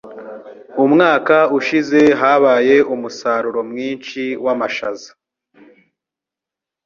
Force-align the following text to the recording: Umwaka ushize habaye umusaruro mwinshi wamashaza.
Umwaka 0.85 1.37
ushize 1.57 2.01
habaye 2.21 2.75
umusaruro 2.93 3.61
mwinshi 3.71 4.21
wamashaza. 4.45 5.09